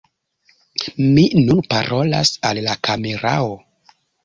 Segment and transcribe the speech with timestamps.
[1.17, 3.55] Mi nun parolas al la kamerao!